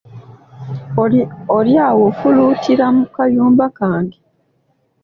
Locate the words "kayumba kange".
3.15-4.19